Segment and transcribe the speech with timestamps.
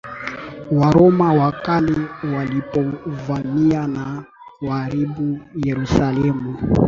[0.71, 1.95] Waroma wa Kale
[2.35, 4.23] walipovamia na
[4.59, 6.57] kuharibu Yerusalemu